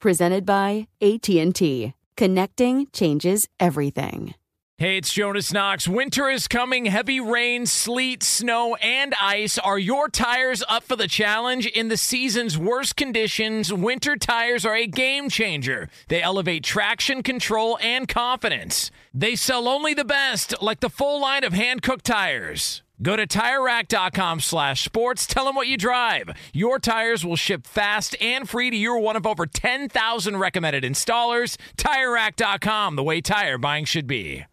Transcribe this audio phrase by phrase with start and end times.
[0.00, 1.92] Presented by AT&T.
[2.16, 4.34] Connecting changes everything.
[4.78, 5.86] Hey, it's Jonas Knox.
[5.86, 6.86] Winter is coming.
[6.86, 9.58] Heavy rain, sleet, snow, and ice.
[9.58, 11.66] Are your tires up for the challenge?
[11.66, 15.90] In the season's worst conditions, winter tires are a game changer.
[16.08, 18.90] They elevate traction, control, and confidence.
[19.12, 22.82] They sell only the best, like the full line of Hankook tires.
[23.02, 25.26] Go to TireRack.com slash sports.
[25.26, 26.30] Tell them what you drive.
[26.52, 31.56] Your tires will ship fast and free to your one of over 10,000 recommended installers.
[31.76, 34.44] TireRack.com, the way tire buying should be.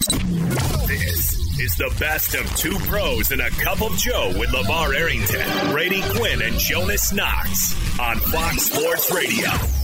[0.00, 5.70] This is the best of two pros and a cup of Joe with LeVar Arrington,
[5.70, 9.79] Brady Quinn, and Jonas Knox on Fox Sports Radio.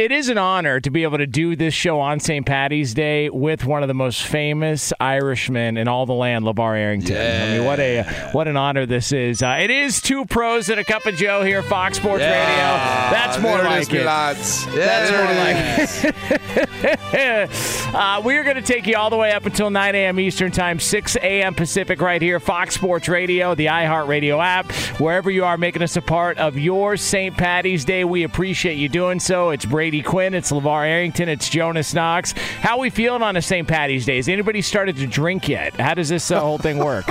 [0.00, 2.46] It is an honor to be able to do this show on St.
[2.46, 7.16] Patty's Day with one of the most famous Irishmen in all the land, LeVar Arrington.
[7.18, 9.42] I mean, what a what an honor this is.
[9.42, 12.30] Uh, it is two pros and a cup of Joe here, Fox Sports Radio.
[12.40, 14.06] That's more There like is, it.
[14.06, 14.64] lads.
[14.74, 17.94] That's more like it.
[17.94, 20.18] uh, we're going to take you all the way up until 9 a.m.
[20.18, 21.54] Eastern Time, 6 a.m.
[21.54, 26.02] Pacific, right here, Fox Sports Radio, the iHeartRadio app, wherever you are, making us a
[26.02, 27.36] part of your St.
[27.36, 28.04] Patty's Day.
[28.04, 29.50] We appreciate you doing so.
[29.50, 32.32] It's Brady Quinn, it's LeVar Arrington, it's Jonas Knox.
[32.32, 33.66] How we feeling on a St.
[33.66, 34.16] Patty's Day?
[34.16, 35.74] Has anybody started to drink yet?
[35.74, 37.04] How does this uh, whole thing work?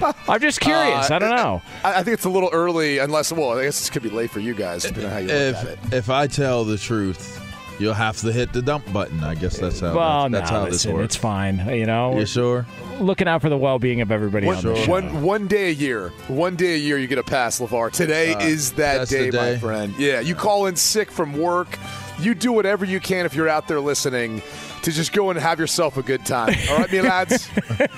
[0.28, 1.10] I'm just curious.
[1.10, 1.60] Uh, I don't know.
[1.84, 4.30] I, I think it's a little early, unless well, I guess this could be late
[4.30, 5.78] for you guys, depending on how you look at it.
[5.84, 7.38] If if I tell the truth,
[7.78, 9.22] you'll have to hit the dump button.
[9.22, 11.04] I guess that's how Well, that's, that's no, how this listen, works.
[11.04, 11.58] it's fine.
[11.68, 12.66] You know, You sure?
[13.00, 14.90] looking out for the well-being of everybody One, on the show.
[14.90, 17.90] one, one day a year, one day a year, you get a pass, Levar.
[17.90, 19.94] Today Uh, is that that's day, my friend.
[19.98, 21.78] Yeah, you call in sick from work.
[22.22, 24.42] You do whatever you can if you're out there listening
[24.82, 26.54] to just go and have yourself a good time.
[26.70, 27.48] All right, me lads,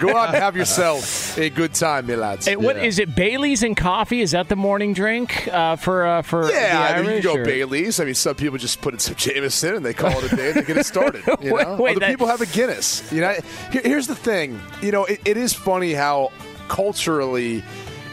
[0.01, 2.47] go out and have yourself a good time, me lads.
[2.47, 2.83] Hey, what Yeah.
[2.83, 3.15] is it?
[3.15, 4.21] Bailey's and coffee?
[4.21, 7.35] Is that the morning drink uh, for uh, for Yeah, the I mean, you can
[7.35, 8.01] go or- Bailey's.
[8.01, 10.49] I mean, some people just put in some Jameson and they call it a day
[10.49, 11.23] and they get it started.
[11.41, 13.11] You Wait, know, wait, other that- people have a Guinness.
[13.13, 13.35] You know,
[13.73, 14.61] Here- here's the thing.
[14.83, 16.33] You know, it, it is funny how
[16.69, 17.63] culturally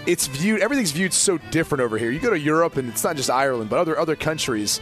[0.06, 0.62] it's viewed.
[0.62, 2.10] Everything's viewed so different over here.
[2.12, 4.80] You go to Europe and it's not just Ireland, but other other countries.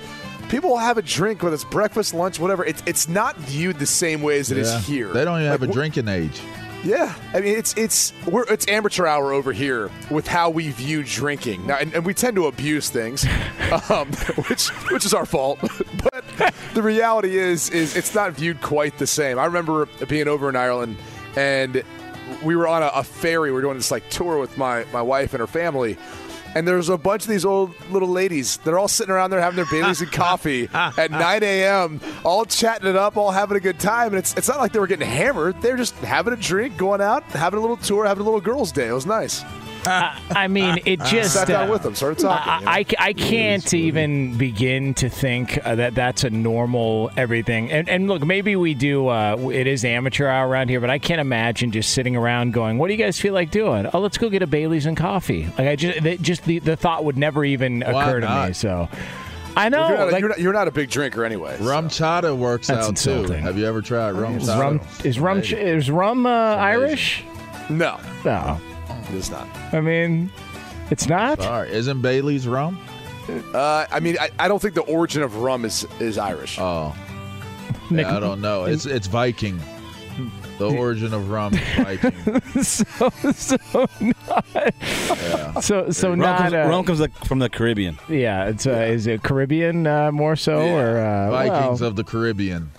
[0.49, 2.65] People will have a drink, whether it's breakfast, lunch, whatever.
[2.65, 4.79] It's it's not viewed the same way as it is Yeah.
[4.81, 5.07] here.
[5.13, 6.41] They don't even Like, have a wh- drinking age.
[6.83, 11.03] yeah, I mean it's it's we're it's amateur hour over here with how we view
[11.03, 13.25] drinking now, and, and we tend to abuse things,
[13.89, 14.07] um,
[14.49, 15.59] which which is our fault.
[16.03, 19.37] but the reality is is it's not viewed quite the same.
[19.37, 20.97] I remember being over in Ireland,
[21.35, 21.83] and
[22.43, 23.49] we were on a, a ferry.
[23.51, 25.95] We were doing this like tour with my my wife and her family.
[26.55, 28.57] And there's a bunch of these old little ladies.
[28.57, 32.87] They're all sitting around there having their Baileys and coffee at 9 a.m., all chatting
[32.89, 34.07] it up, all having a good time.
[34.07, 35.61] And it's, it's not like they were getting hammered.
[35.61, 38.71] They're just having a drink, going out, having a little tour, having a little girls'
[38.71, 38.87] day.
[38.87, 39.43] It was nice.
[39.85, 42.51] I mean, it just Sat down uh, with them, started talking.
[42.51, 42.71] I, you know?
[42.71, 47.71] I, I can't even begin to think uh, that that's a normal everything.
[47.71, 49.07] And, and look, maybe we do.
[49.07, 52.77] Uh, it is amateur hour around here, but I can't imagine just sitting around going,
[52.77, 53.87] "What do you guys feel like doing?
[53.93, 56.75] Oh, let's go get a Bailey's and coffee." Like I just, that- just the, the
[56.75, 58.53] thought would never even Why occur to me.
[58.53, 58.89] So,
[59.55, 59.81] I know.
[59.81, 61.57] Well, you're, not a, like, you're, not, you're not a big drinker anyway.
[61.57, 61.63] so.
[61.63, 63.31] RumChata works That's out too.
[63.33, 64.59] Have you ever tried rum is chata?
[64.59, 65.57] rum is rum Amazing.
[65.59, 67.23] is rum uh, Irish?
[67.69, 68.59] No, No,
[69.09, 69.47] it's not.
[69.71, 70.31] I mean,
[70.91, 71.41] it's not.
[71.41, 72.79] Sorry, isn't Bailey's rum?
[73.53, 76.57] Uh, I mean, I, I don't think the origin of rum is, is Irish.
[76.59, 76.95] Oh,
[77.91, 78.65] Nick- yeah, I don't know.
[78.65, 79.59] It's it's Viking.
[80.57, 82.41] The origin of rum is Viking.
[82.63, 87.97] so so not so so Rum not comes, uh, rum comes the, from the Caribbean.
[88.09, 88.45] yeah.
[88.47, 92.71] It's uh, is it Caribbean uh, more so or uh, Vikings well, of the Caribbean.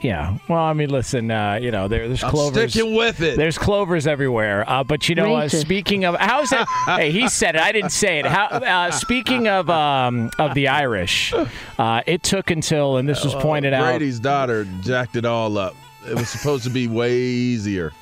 [0.00, 0.38] Yeah.
[0.48, 2.72] Well, I mean, listen, uh, you know, there, there's I'm clovers.
[2.72, 3.36] sticking with it.
[3.36, 4.68] There's clovers everywhere.
[4.68, 6.66] Uh, but you know, uh, speaking of how's that?
[6.86, 7.60] hey, he said it.
[7.60, 8.26] I didn't say it.
[8.26, 8.46] How?
[8.46, 11.32] Uh, speaking of um, of the Irish,
[11.78, 13.84] uh, it took until, and this was pointed out.
[13.84, 15.74] Brady's daughter jacked it all up.
[16.08, 17.92] It was supposed to be way easier.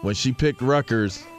[0.00, 1.31] When she picked Rutgers, it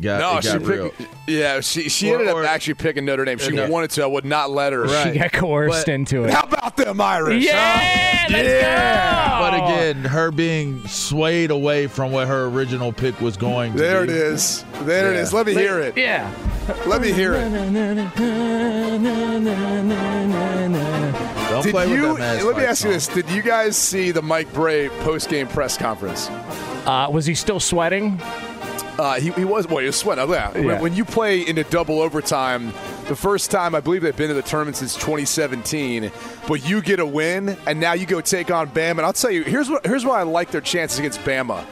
[0.00, 0.88] got, No, it she real.
[0.90, 1.10] picked.
[1.28, 3.38] Yeah, she she Or- ended up or- actually picking Notre Dame.
[3.38, 3.68] She Yeah.
[3.68, 4.02] wanted to.
[4.02, 4.82] I would not let her.
[4.84, 5.12] Right.
[5.12, 6.30] She got coerced But- into it.
[6.32, 7.44] How about them Irish?
[7.44, 9.38] Yeah, let's Yeah.
[9.38, 9.50] go.
[9.50, 14.04] But again, her being swayed away from what her original pick was going to There
[14.04, 14.12] it be.
[14.14, 14.64] is.
[14.82, 15.22] There it Yeah.
[15.22, 15.32] is.
[15.32, 15.96] Let me hear it.
[15.96, 16.28] Yeah.
[16.86, 17.50] Let me hear it.
[21.50, 22.08] Don't Did play you?
[22.08, 24.88] with that Let me fight ask you this: Did you guys see the Mike Brey
[25.00, 26.28] post game press conference?
[26.86, 28.20] Uh, was he still sweating?
[28.98, 30.28] Uh, he, he was well, he was sweating.
[30.30, 30.50] Yeah.
[30.52, 30.80] When, Yeah.
[30.80, 32.66] when you play into double overtime,
[33.08, 36.10] the first time I believe they've been to the tournament since 2017,
[36.46, 38.90] but you get a win, and now you go take on Bama.
[38.92, 41.64] And I'll tell you, here's what here's why I like their chances against Bama.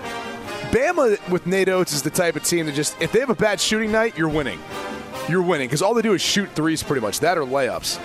[0.71, 3.35] Bama with Nate Oats is the type of team that just if they have a
[3.35, 4.61] bad shooting night, you're winning.
[5.29, 7.21] You're winning because all they do is shoot threes pretty much.
[7.21, 8.01] That or layups.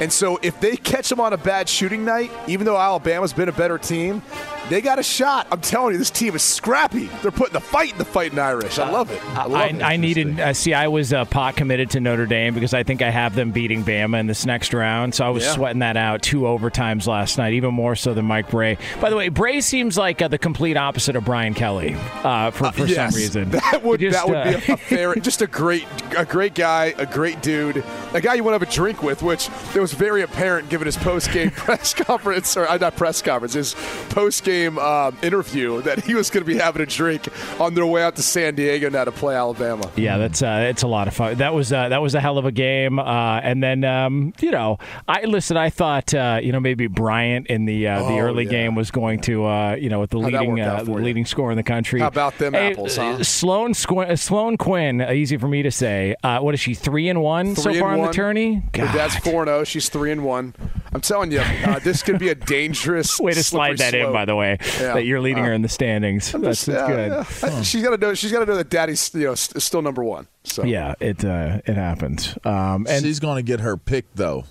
[0.00, 3.48] And so if they catch them on a bad shooting night, even though Alabama's been
[3.50, 4.22] a better team,
[4.70, 5.46] they got a shot.
[5.50, 7.06] I'm telling you, this team is scrappy.
[7.22, 8.78] They're putting the fight in the fighting Irish.
[8.78, 9.20] I love it.
[9.36, 9.82] I love I, it.
[9.82, 10.38] I needed.
[10.38, 13.34] Uh, see, I was uh, pot committed to Notre Dame because I think I have
[13.34, 15.14] them beating Bama in this next round.
[15.14, 15.52] So I was Yeah.
[15.54, 18.78] sweating that out two overtimes last night, even more so than Mike Brey.
[19.00, 22.70] By the way, Brey seems like uh, the complete opposite of Brian Kelly uh, for,
[22.70, 23.50] for yes, some reason.
[23.70, 26.54] That would Just, that would uh, be a, a fair, just a great a great
[26.54, 27.84] guy, a great dude,
[28.14, 29.22] a guy you want to have a drink with.
[29.22, 33.20] Which it was very apparent given his post game press conference or uh, not press
[33.22, 33.74] conference, his
[34.10, 37.28] post game um, interview that he was going to be having a drink
[37.60, 39.90] on their way out to San Diego now to play Alabama.
[39.96, 41.36] Yeah, that's uh, it's a lot of fun.
[41.36, 42.98] That was uh, that was a hell of a game.
[42.98, 44.78] Uh, and then um, you know,
[45.08, 45.56] I listen.
[45.56, 48.50] I thought uh, you know maybe Bryant in the uh, the Oh, early yeah.
[48.50, 51.50] game was going to uh, you know with the How'd leading uh, the leading scorer
[51.50, 52.00] in the country.
[52.00, 53.24] How about them Hey, apples, uh, huh?
[53.24, 56.14] Sloan Squ- Sloan Quinn, easy for me to say.
[56.22, 56.74] Uh, what is she?
[56.74, 58.56] Three and one so Three and far in the tourney.
[58.74, 59.22] Her dad's God.
[59.24, 59.64] four and zero.
[59.64, 60.54] She's three and one.
[60.92, 64.24] I'm telling you, uh, this could be a dangerous Way to slide that in, by
[64.24, 64.58] the way.
[64.60, 64.94] Yeah.
[64.94, 66.32] That you're leading Uh, her in the standings.
[66.32, 67.26] That's, that's Yeah, good.
[67.52, 67.62] yeah.
[67.62, 68.14] She's got to know.
[68.14, 70.26] She's got to know that Daddy's you know s- still number one.
[70.44, 72.36] So Yeah, it uh, it happens.
[72.44, 74.44] Um, and she's going to get her pick though.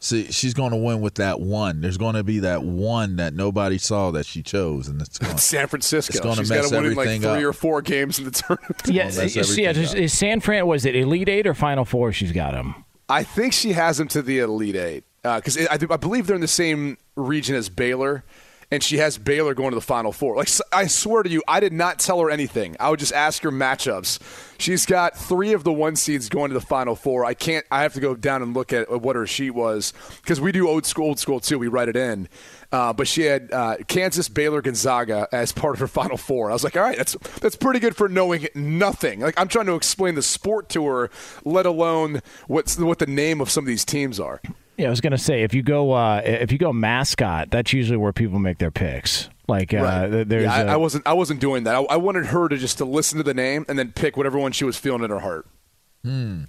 [0.00, 1.80] See, she's going to win with that one.
[1.80, 5.36] There's going to be that one that nobody saw that she chose, and it's going.
[5.38, 6.12] San Francisco.
[6.12, 7.42] It's gonna She's mess got to win in like three up.
[7.46, 8.80] or four games in the tournament.
[8.86, 10.16] yeah, Well, is- yeah, everything is, up.
[10.16, 12.12] San Fran was it Elite Eight or Final Four?
[12.12, 12.76] She's got him.
[13.08, 16.40] I think she has him to the Elite Eight because I, I believe they're in
[16.40, 18.24] the same region as Baylor,
[18.70, 20.36] and she has Baylor going to the Final Four.
[20.36, 22.76] Like I swear to you, I did not tell her anything.
[22.78, 24.18] I would just ask her matchups.
[24.58, 27.24] She's got three of the one seeds going to the Final Four.
[27.24, 27.64] I can't.
[27.70, 29.92] I have to go down and look at what her sheet was
[30.22, 31.58] because we do old school, old school too.
[31.58, 32.28] We write it in.
[32.70, 36.50] Uh, but she had uh, Kansas, Baylor, Gonzaga as part of her Final Four.
[36.50, 39.20] I was like, all right, that's that's pretty good for knowing nothing.
[39.20, 41.10] Like I'm trying to explain the sport to her,
[41.44, 44.42] let alone what's what the name of some of these teams are.
[44.78, 47.96] Yeah, I was gonna say if you go uh, if you go mascot, that's usually
[47.98, 49.28] where people make their picks.
[49.48, 50.28] Like uh, Right.
[50.28, 51.06] there's yeah, I a- I wasn't.
[51.06, 51.74] I wasn't doing that.
[51.74, 54.38] I, I wanted her to just to listen to the name and then pick whatever
[54.38, 55.46] one she was feeling in her heart.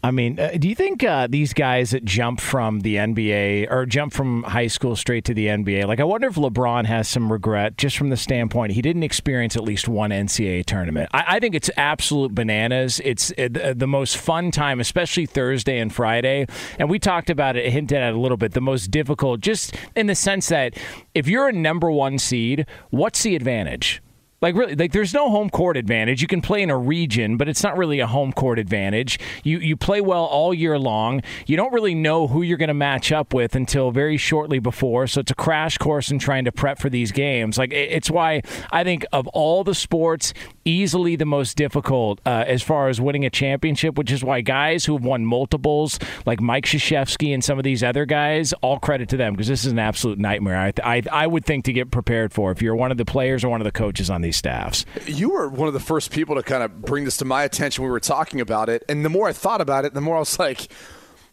[0.04, 3.86] I mean, uh, do you think uh, these guys that jump from the NBA or
[3.86, 7.32] jump from high school straight to the NBA, like I wonder if LeBron has some
[7.32, 11.10] regret just from the standpoint he didn't experience at least one NCAA tournament.
[11.14, 13.02] I, I think it's absolute bananas.
[13.04, 16.46] It's uh, the, the most fun time, especially Thursday and Friday.
[16.78, 18.54] And we talked about it, hinted at it a little bit.
[18.54, 20.78] The most difficult, just in the sense that
[21.16, 24.02] if you're a number one seed, what's the advantage?
[24.42, 26.22] Like really, like there's no home court advantage.
[26.22, 29.20] You can play in a region, but it's not really a home court advantage.
[29.44, 31.22] You you play well all year long.
[31.46, 35.08] You don't really know who you're going to match up with until very shortly before.
[35.08, 37.58] So it's a crash course in trying to prep for these games.
[37.58, 38.42] Like it's why
[38.72, 40.34] I think of all the sports,
[40.70, 43.98] easily the most difficult uh, as far as winning a championship.
[43.98, 47.84] Which is why guys who have won multiples, like Mike Krzyzewski and some of these
[47.84, 50.58] other guys, all credit to them because this is an absolute nightmare.
[50.58, 53.44] I, I I would think to get prepared for if you're one of the players
[53.44, 54.86] or one of the coaches on these staffs.
[55.06, 57.84] You were one of the first people to kind of bring this to my attention.
[57.84, 60.20] We were talking about it, and the more I thought about it, the more I
[60.20, 60.68] was like,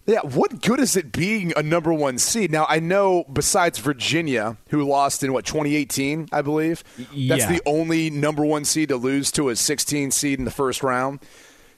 [0.06, 4.56] "Yeah, what good is it being a number one seed?" Now I know, besides Virginia,
[4.70, 6.84] who lost in what 2018, I believe,
[7.28, 10.82] that's the only number one seed to lose to a 16 seed in the first
[10.82, 11.20] round.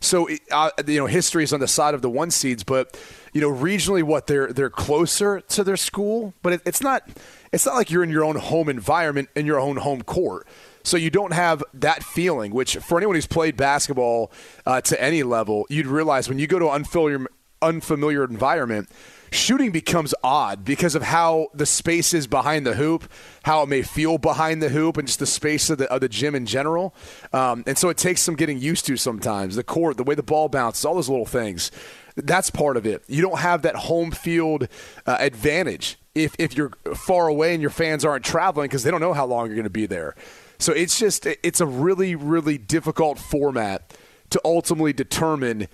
[0.01, 2.99] So uh, you know, history is on the side of the one seeds, but
[3.33, 7.09] you know, regionally, what they're they're closer to their school, but it, it's not
[7.53, 10.47] it's not like you're in your own home environment in your own home court.
[10.85, 14.33] So you don't have that feeling, which for anyone who's played basketball
[14.65, 17.27] uh, to any level, you'd realize when you go to unfamiliar,
[17.63, 18.89] unfamiliar environment,
[19.31, 23.11] shooting becomes odd because of how the space is behind the hoop,
[23.43, 26.09] how it may feel behind the hoop, and just the space of the, of the
[26.09, 26.95] gym in general.
[27.33, 29.57] Um, and so it takes some getting used to sometimes.
[29.57, 31.71] The court, the way the ball bounces, all those little things.
[32.17, 33.05] That's part of it.
[33.07, 34.69] You don't have that home field
[35.07, 39.01] uh, advantage if, if you're far away and your fans aren't traveling because they don't
[39.01, 40.15] know how long you're going to be there.
[40.59, 43.97] So it's just, it's a really, really difficult format
[44.31, 45.69] to ultimately determine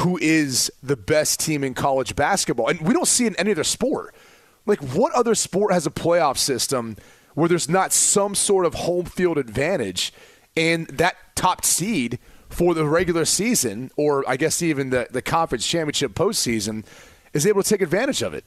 [0.00, 2.68] who is the best team in college basketball.
[2.68, 4.14] And we don't see in any other sport.
[4.66, 6.96] Like, what other sport has a playoff system
[7.34, 10.12] where there's not some sort of home field advantage
[10.56, 15.66] and that top seed for the regular season, or I guess even the, the conference
[15.66, 16.84] championship postseason,
[17.32, 18.44] is able to take advantage of it?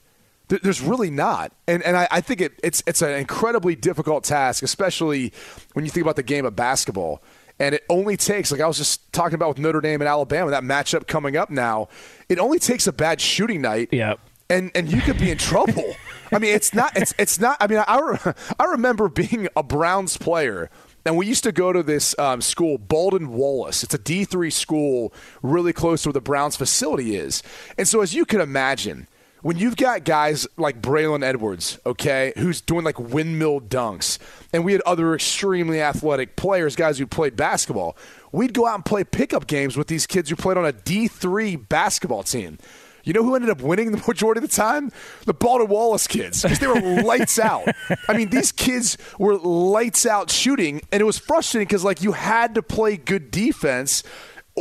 [0.50, 4.62] There's really not, and and I, I think it, it's it's an incredibly difficult task,
[4.62, 5.32] especially
[5.72, 7.24] when you think about the game of basketball.
[7.60, 10.52] And it only takes, like I was just talking about with Notre Dame and Alabama,
[10.52, 11.88] that matchup coming up now.
[12.30, 14.20] It only takes a bad shooting night, Yep.
[14.50, 15.96] and and you could be in trouble.
[16.32, 17.58] I mean, it's not it's it's not.
[17.60, 20.70] I mean, I re- I remember being a Browns player.
[21.06, 23.84] And we used to go to this um, school, Baldwin Wallace.
[23.84, 27.44] It's a D3 school really close to where the Browns facility is.
[27.78, 29.08] And so, as you can imagine,
[29.44, 34.18] when you've got guys like Braylon Edwards, okay, who's doing like windmill dunks,
[34.54, 37.98] and we had other extremely athletic players, guys who played basketball,
[38.32, 41.68] we'd go out and play pickup games with these kids who played on a D3
[41.68, 42.58] basketball team.
[43.04, 44.90] You know who ended up winning the majority of the time?
[45.26, 47.68] The Baldwin Wallace kids, because they were lights out.
[48.08, 52.14] I mean, these kids were lights out shooting, and it was frustrating because like you
[52.14, 54.04] had to play good defense.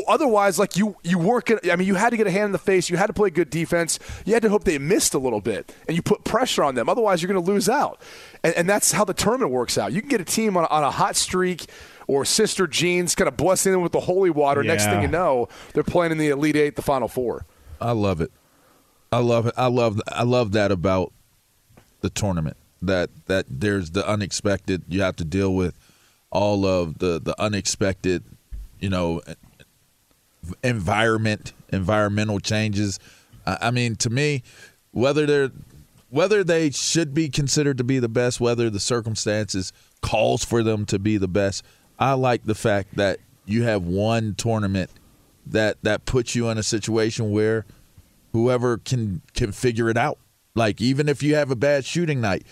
[0.09, 1.51] Otherwise, like you, you work.
[1.71, 2.89] I mean, you had to get a hand in the face.
[2.89, 3.99] You had to play good defense.
[4.25, 6.89] You had to hope they missed a little bit, and you put pressure on them.
[6.89, 8.01] Otherwise, you're going to lose out.
[8.43, 9.93] And, and that's how the tournament works out.
[9.93, 11.67] You can get a team on, on a hot streak
[12.07, 14.63] or Sister Jean's, kind of blessing them with the holy water.
[14.63, 17.45] Next thing you know, they're playing in the Elite Eight, the Final Four.
[17.81, 18.33] I love it.
[19.11, 19.55] I love it.
[19.57, 21.13] I love I love that about
[22.01, 22.57] the tournament.
[22.81, 24.83] That that there's the unexpected.
[24.89, 25.79] You have to deal with
[26.31, 28.25] all of the the unexpected,
[28.81, 29.21] you know,
[30.63, 32.99] environment, environmental changes.
[33.47, 34.43] I, mean, to me,
[34.93, 35.51] whether they're
[36.11, 39.73] whether they should be considered to be the best, whether the circumstances
[40.03, 41.65] calls for them to be the best,
[41.99, 44.91] I like the fact that you have one tournament
[45.47, 47.65] that that puts you in a situation where
[48.33, 50.19] whoever can can figure it out.
[50.55, 52.45] Like even if you have a bad shooting night,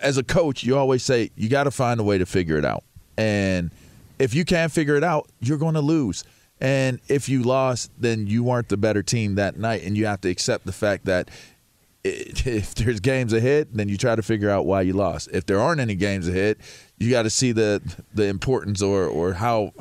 [0.00, 2.64] as a coach, you always say you got to find a way to figure it
[2.64, 2.84] out.
[3.16, 3.70] And
[4.18, 6.24] if you can't figure it out, you're going to lose.
[6.60, 10.20] And if you lost, then you weren't the better team that night, and you have
[10.22, 11.30] to accept the fact that
[12.04, 15.28] if there's games ahead, then you try to figure out why you lost.
[15.32, 16.58] If there aren't any games ahead,
[16.98, 17.82] you got to see the
[18.14, 19.72] the importance or or how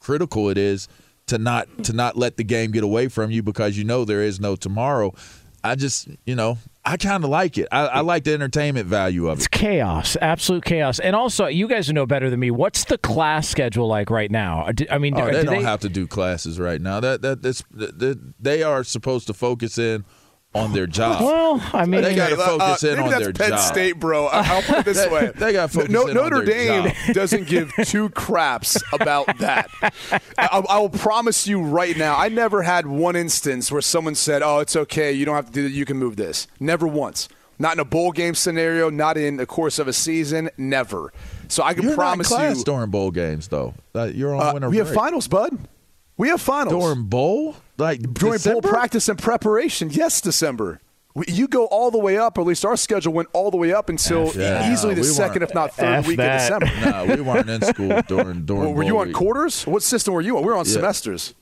[0.00, 0.88] critical it is
[1.26, 4.22] to not to not let the game get away from you because you know there
[4.22, 5.12] is no tomorrow.
[5.62, 7.66] I just you know I kind of like it.
[7.72, 9.40] I, I like the entertainment value of it.
[9.40, 10.98] It's chaos, absolute chaos.
[10.98, 12.50] And also, you guys know better than me.
[12.50, 14.66] What's the class schedule like right now?
[14.66, 17.00] Uh, I mean, Oh, do they do don't have to do classes right now.
[17.00, 20.04] That that that's that, they are supposed to focus in
[20.54, 21.22] on their job.
[21.22, 23.60] Well, I mean, They gotta Uh, focus in maybe on that's their Penn job.
[23.60, 24.26] State, bro.
[24.26, 26.84] I- I'll put it this way: they gotta focus No- in on Notre their Dame
[26.92, 26.94] job.
[27.14, 29.68] doesn't give two craps about that.
[30.38, 32.16] I, I will promise you right now.
[32.16, 35.12] I never had one instance where someone said, "Oh, it's okay.
[35.12, 35.72] You don't have to do that.
[35.72, 37.28] You can move this." Never once.
[37.58, 38.90] Not in a bowl game scenario.
[38.90, 40.50] Not in the course of a season.
[40.58, 41.12] Never.
[41.48, 42.64] So I can You're promise not in class you.
[42.64, 43.74] during bowl games though.
[43.94, 45.56] Uh, You're on uh, winter we have finals, bud.
[46.16, 48.60] We have finals during bowl like during December?
[48.60, 49.90] bowl practice and preparation.
[49.90, 50.80] Yes, December.
[51.14, 53.56] We, you go all the way up, or at least our schedule went all the
[53.56, 56.50] way up until F easily the We second, if not third F week that.
[56.52, 56.90] of December.
[57.08, 58.62] No, we weren't in school during during.
[58.62, 59.16] Well, were you on week.
[59.16, 59.64] quarters?
[59.64, 60.42] What system were you on?
[60.42, 60.72] We were on Yeah.
[60.72, 61.34] semesters.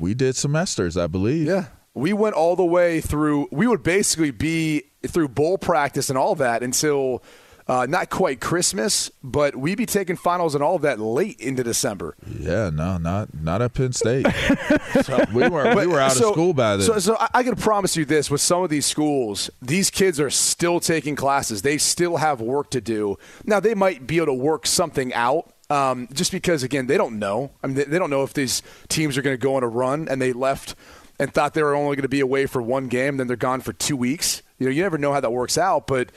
[0.00, 1.46] We did semesters, I believe.
[1.46, 1.66] Yeah.
[1.94, 3.46] We went all the way through.
[3.52, 7.22] We would basically be through bowl practice and all that until
[7.66, 11.64] uh, not quite Christmas, but we'd be taking finals and all of that late into
[11.64, 12.14] December.
[12.38, 14.26] Yeah, no, not not at Penn State.
[15.32, 16.86] we were we were out so- of school by then.
[16.86, 20.20] So, so I, I can promise you this: with some of these schools, these kids
[20.20, 21.62] are still taking classes.
[21.62, 23.16] They still have work to do.
[23.44, 25.50] Now, they might be able to work something out.
[25.70, 27.50] Um, just because, again, they don't know.
[27.62, 29.68] I mean, they, they don't know if these teams are going to go on a
[29.68, 30.74] run, and they left
[31.18, 33.60] and thought they were only going to be away for one game, then they're gone
[33.60, 34.42] for two weeks.
[34.58, 36.10] You know, you never know how that works out, but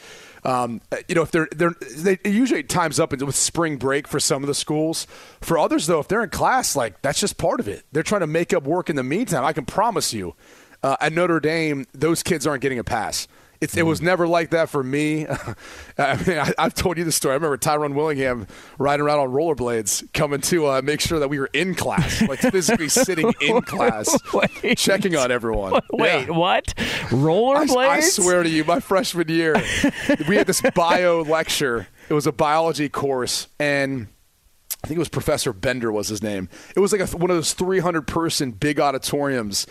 [0.48, 4.44] um, you know, if they're they're they usually times up with spring break for some
[4.44, 5.06] of the schools.
[5.42, 7.84] For others, though, if they're in class, like that's just part of it.
[7.92, 9.44] They're trying to make up work in the meantime.
[9.44, 10.36] I can promise you.
[10.84, 13.28] uh, at Notre Dame, those kids aren't getting a pass.
[13.60, 13.90] It's, It Mm-hmm.
[13.90, 15.26] was never like that for me.
[15.98, 17.32] I mean, I, I've told you the story.
[17.34, 18.46] I remember Tyrone Willingham
[18.78, 22.40] riding around on rollerblades, coming to uh, make sure that we were in class, like
[22.40, 24.78] physically sitting in class, Wait.
[24.78, 25.82] checking on everyone.
[25.92, 26.34] Wait, Yeah.
[26.38, 26.74] what?
[27.10, 27.78] Rollerblades?
[27.78, 29.56] I, I swear to you, my freshman year,
[30.28, 31.88] we had this bio lecture.
[32.10, 34.08] It was a biology course, and
[34.84, 36.48] I think it was Professor Bender was his name.
[36.76, 39.66] It was like a, one of those 300 person big auditoriums.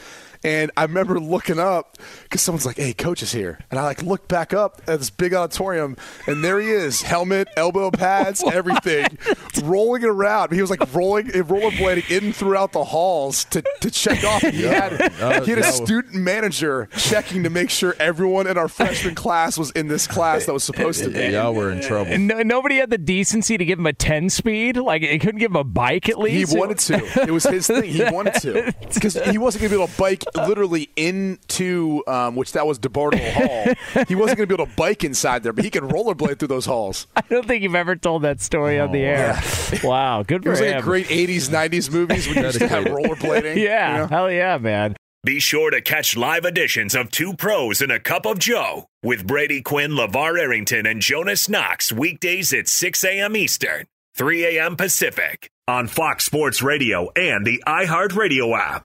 [0.47, 4.03] And I remember looking up because someone's like, "Hey, coach is here," and I like
[4.03, 5.97] look back up at this big auditorium,
[6.29, 9.19] and there he is, helmet, elbow pads, everything,
[9.65, 10.53] rolling it around.
[10.53, 14.45] He was like rolling, rollerblading in throughout the halls to, to check off.
[14.45, 17.97] And he had Uh, he had a that was- student manager checking to make sure
[17.99, 21.27] everyone in our freshman class was in this class that was supposed to be.
[21.33, 22.17] Y'all were in trouble.
[22.19, 24.77] No, nobody had the decency to give him a 10 speed?
[24.77, 26.53] Like, it couldn't give him a bike at least.
[26.53, 27.23] He wanted to.
[27.23, 27.85] It was his thing.
[27.91, 32.37] He wanted to because he wasn't going to be able to bike literally into um,
[32.37, 34.05] which that was DeBartolo Hall.
[34.09, 36.49] He wasn't going to be able to bike inside there, but he could rollerblade through
[36.49, 37.07] those halls.
[37.17, 39.41] I don't think you've ever told that story on the air.
[39.83, 40.79] Wow, good It for was like him.
[40.79, 43.57] a great '80s, '90s movies when you used to have rollerblading.
[43.63, 44.07] yeah, you know?
[44.07, 44.95] hell yeah, man.
[45.25, 49.27] Be sure to catch live editions of Two Pros and a Cup of Joe with
[49.27, 53.37] Brady Quinn, LeVar Arrington, and Jonas Knox weekdays at 6 a.m.
[53.37, 54.77] Eastern, 3 a.m.
[54.77, 58.85] Pacific on Fox Sports Radio and the iHeartRadio app.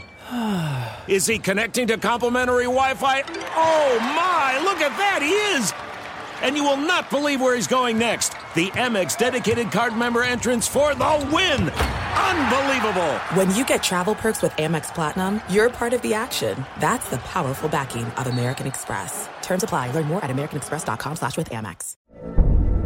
[1.07, 3.21] Is he connecting to complimentary Wi Fi?
[3.55, 5.73] Oh my, look at that, he is!
[6.41, 8.33] And you will not believe where he's going next.
[8.55, 11.69] The Amex dedicated card member entrance for the win!
[11.69, 13.13] Unbelievable!
[13.35, 16.65] When you get travel perks with Amex Platinum, you're part of the action.
[16.79, 19.27] That's the powerful backing of American Express.
[19.41, 19.91] Terms apply.
[19.91, 21.95] Learn more at americanexpress.com slash with Amex.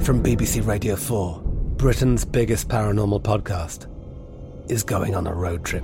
[0.04, 1.42] From BBC Radio 4,
[1.78, 3.88] Britain's biggest paranormal podcast
[4.70, 5.84] is going on a road trip.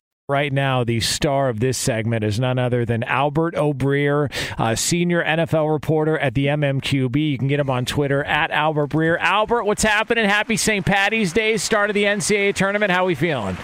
[0.29, 5.21] Right now, the star of this segment is none other than Albert O'Breer, uh, senior
[5.23, 7.31] NFL reporter at the MMQB.
[7.31, 9.17] You can get him on Twitter at Albert Breer.
[9.19, 10.23] Albert, what's happening?
[10.23, 10.85] Happy St.
[10.85, 12.91] Patty's Day, start of the NCAA tournament.
[12.93, 13.57] How are we feeling?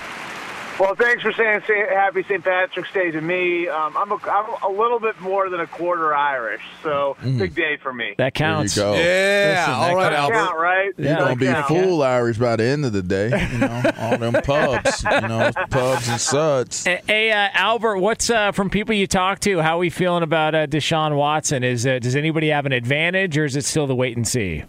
[0.79, 2.43] Well, thanks for saying happy St.
[2.43, 3.67] Patrick's Day to me.
[3.67, 7.39] Um, I'm, a, I'm a little bit more than a quarter Irish, so Mm.
[7.39, 8.13] big day for me.
[8.19, 8.75] That counts.
[8.75, 8.99] There you go.
[8.99, 10.19] Yeah, Listen, all that right, counts.
[10.19, 10.33] Albert.
[10.47, 10.91] Count, right?
[10.97, 11.67] You're gonna be Count.
[11.67, 13.29] full Irish by the end of the day.
[13.51, 16.83] You know, all them pubs, you know, pubs and suds.
[16.85, 19.59] Hey, Hey, uh, Albert, what's uh, from people you talk to?
[19.59, 21.63] How are we feeling about uh, Deshaun Watson?
[21.63, 24.63] Is uh, does anybody have an advantage, or is it still the wait and see?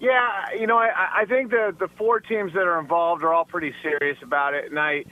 [0.00, 3.46] Yeah, you know, I, I think the the four teams that are involved are all
[3.46, 5.04] pretty serious about it, and I,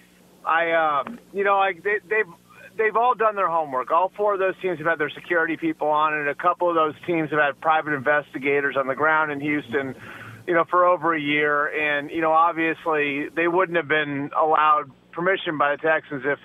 [0.44, 2.30] I, um, you know, like they, they've
[2.76, 3.90] they've all done their homework.
[3.90, 6.74] All four of those teams have had their security people on and A couple of
[6.74, 9.94] those teams have had private investigators on the ground in Houston,
[10.46, 11.66] you know, for over a year.
[11.68, 16.38] And you know, obviously, they wouldn't have been allowed permission by the Texans if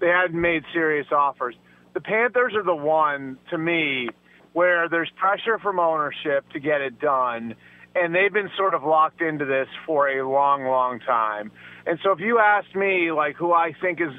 [0.00, 1.54] they hadn't made serious offers.
[1.94, 4.08] The Panthers are the one to me
[4.52, 7.54] where there's pressure from ownership to get it done,
[7.96, 11.50] and they've been sort of locked into this for a long, long time.
[11.86, 14.12] And so, if you ask me, like who I think is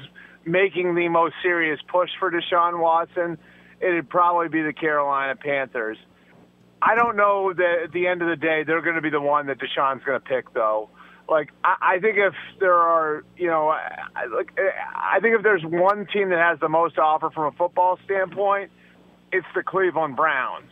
[0.44, 3.38] making the most serious push for Deshaun Watson,
[3.80, 5.98] it'd probably be the Carolina Panthers.
[6.80, 9.20] I don't know that at the end of the day they're going to be the
[9.20, 10.88] one that Deshaun's going to pick, though.
[11.28, 14.58] Like I, I think if there are, you know, I- like
[14.94, 17.98] I think if there's one team that has the most to offer from a football
[18.04, 18.70] standpoint,
[19.32, 20.70] it's the Cleveland Browns.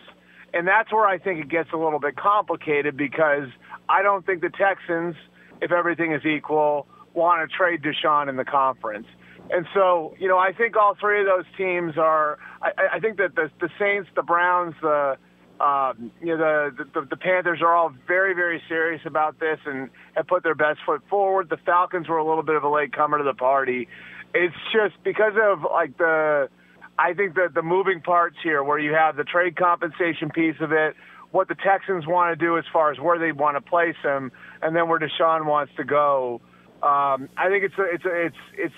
[0.56, 3.48] And that's where I think it gets a little bit complicated because
[3.90, 5.14] I don't think the Texans,
[5.60, 9.06] if everything is equal, want to trade Deshaun in the conference.
[9.50, 12.38] And so, you know, I think all three of those teams are.
[12.62, 15.18] I, I think that the, the Saints, the Browns, the
[15.60, 19.90] um, you know the, the the Panthers are all very very serious about this and
[20.14, 21.50] have put their best foot forward.
[21.50, 23.88] The Falcons were a little bit of a late comer to the party.
[24.34, 26.48] It's just because of like the
[26.98, 30.72] I think that the moving parts here, where you have the trade compensation piece of
[30.72, 30.96] it,
[31.30, 34.32] what the Texans want to do as far as where they want to place him,
[34.62, 36.40] and then where Deshaun wants to go.
[36.82, 38.74] Um, I think it's a, it's a, it's it's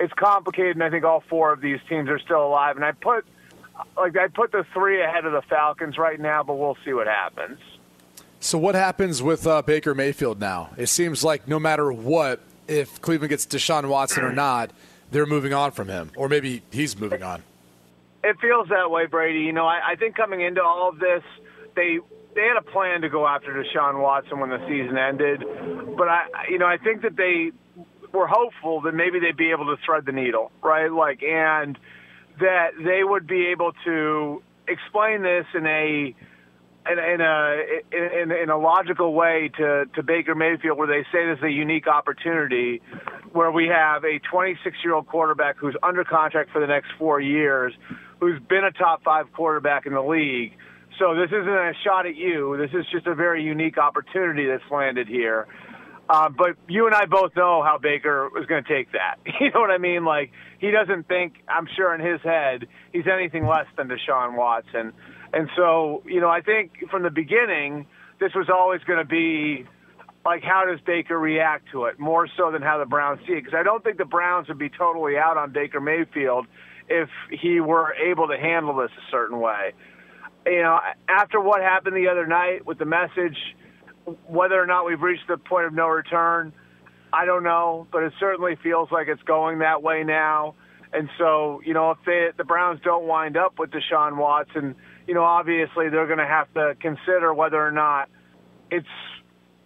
[0.00, 2.76] it's complicated, and I think all four of these teams are still alive.
[2.76, 3.24] And I put
[3.96, 7.06] like I put the three ahead of the Falcons right now, but we'll see what
[7.06, 7.58] happens.
[8.40, 10.70] So what happens with uh, Baker Mayfield now?
[10.76, 14.72] It seems like no matter what, if Cleveland gets Deshaun Watson or not,
[15.12, 17.44] they're moving on from him, or maybe he's moving on.
[18.24, 19.40] It feels that way, Brady.
[19.40, 21.22] You know, I, I think coming into all of this,
[21.74, 21.98] they
[22.34, 25.44] they had a plan to go after Deshaun Watson when the season ended,
[25.96, 27.52] but I, you know, I think that they
[28.12, 30.90] were hopeful that maybe they'd be able to thread the needle, right?
[30.90, 31.78] Like, and
[32.40, 36.14] that they would be able to explain this in a
[36.90, 41.26] in, in a in, in a logical way to to Baker Mayfield, where they say
[41.26, 42.82] this is a unique opportunity,
[43.32, 47.20] where we have a 26 year old quarterback who's under contract for the next four
[47.20, 47.72] years,
[48.22, 50.52] who's been a top five quarterback in the league.
[50.96, 52.56] So this isn't a shot at you.
[52.56, 55.48] This is just a very unique opportunity that's landed here.
[56.08, 59.16] Uh, but you and I both know how Baker was going to take that.
[59.40, 60.04] You know what I mean?
[60.04, 60.30] Like
[60.60, 64.92] he doesn't think, I'm sure in his head, he's anything less than Deshaun Watson.
[65.32, 67.86] And so, you know, I think from the beginning,
[68.20, 69.66] this was always going to be
[70.24, 71.98] like, how does Baker react to it?
[71.98, 73.44] More so than how the Browns see it.
[73.44, 76.46] Because I don't think the Browns would be totally out on Baker Mayfield
[76.92, 79.72] if he were able to handle this a certain way.
[80.44, 80.78] You know,
[81.08, 83.36] after what happened the other night with the message,
[84.26, 86.52] whether or not we've reached the point of no return,
[87.12, 90.54] I don't know, but it certainly feels like it's going that way now.
[90.92, 94.74] And so, you know, if they, the Browns don't wind up with Deshaun Watson,
[95.06, 98.10] you know, obviously they're going to have to consider whether or not
[98.70, 98.86] it's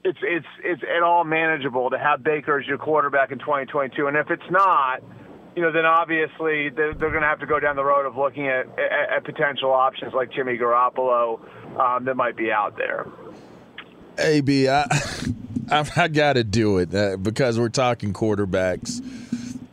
[0.05, 4.07] it's it's it's at all manageable to have Baker as your quarterback in 2022.
[4.07, 5.03] And if it's not,
[5.57, 8.17] you know, then obviously they're, they're going to have to go down the road of
[8.17, 11.41] looking at, at, at potential options like Jimmy Garoppolo
[11.81, 13.07] um, that might be out there.
[14.19, 14.83] AB, I,
[15.71, 19.01] I, I got to do it uh, because we're talking quarterbacks,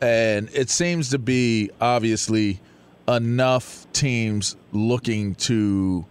[0.00, 2.60] and it seems to be obviously
[3.06, 6.06] enough teams looking to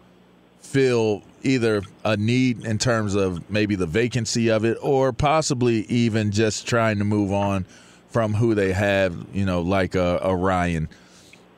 [0.61, 6.31] fill either a need in terms of maybe the vacancy of it, or possibly even
[6.31, 7.65] just trying to move on
[8.13, 9.15] from who they have.
[9.33, 10.87] You know, like a, a Ryan.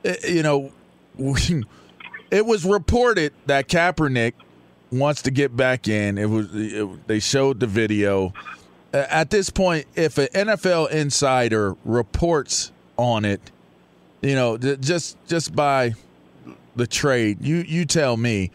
[0.03, 0.71] Eh, You know,
[2.31, 4.33] it was reported that Kaepernick
[4.91, 6.17] wants to get back in.
[6.17, 8.33] It was it, they showed the video.
[8.93, 13.41] Uh, At this point, if an NFL insider reports on it,
[14.21, 15.93] you know, just just by
[16.75, 18.51] the trade, you you tell me,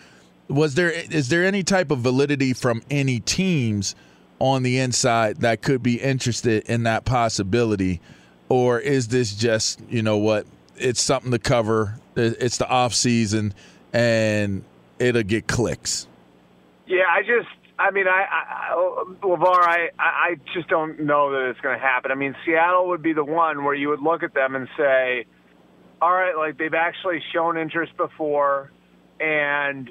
[0.48, 3.94] was there is there any type of validity from any teams
[4.40, 8.00] on the inside that could be interested in that possibility?
[8.50, 10.44] or is this just you know what?
[10.76, 11.98] It's something to cover.
[12.16, 13.55] It's the off season,
[13.94, 14.64] and
[14.98, 16.07] it'll get clicks.
[16.87, 17.48] Yeah, I just,
[17.79, 18.74] I mean, I, I
[19.22, 22.11] Levar, I, I just don't know that it's going to happen.
[22.11, 25.26] I mean, Seattle would be the one where you would look at them and say,
[26.03, 28.72] all right, like they've actually shown interest before,
[29.20, 29.90] and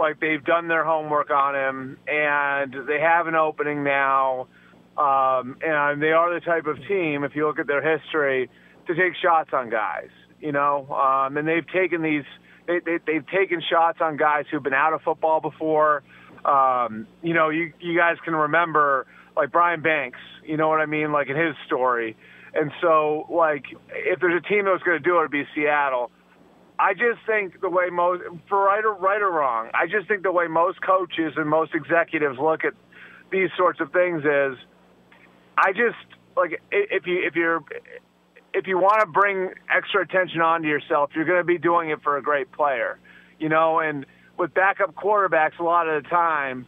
[0.00, 4.48] like they've done their homework on him, and they have an opening now,
[4.98, 8.50] um, and they are the type of team, if you look at their history,
[8.86, 10.08] to take shots on guys.
[10.40, 12.24] You know, um, and they've taken these,
[12.66, 16.02] they, they, they've taken shots on guys who've been out of football before.
[16.44, 20.18] Um, you know, you you guys can remember like Brian Banks.
[20.44, 21.12] You know what I mean?
[21.12, 22.16] Like in his story.
[22.54, 25.44] And so, like, if there's a team that was going to do it, it'd be
[25.54, 26.10] Seattle.
[26.80, 30.22] I just think the way most, for right or right or wrong, I just think
[30.22, 32.72] the way most coaches and most executives look at
[33.30, 34.56] these sorts of things is,
[35.58, 35.98] I just
[36.38, 37.62] like if you if you're
[38.54, 42.02] if you want to bring extra attention onto yourself, you're going to be doing it
[42.02, 42.98] for a great player,
[43.38, 43.80] you know.
[43.80, 44.06] And
[44.38, 46.64] with backup quarterbacks, a lot of the time,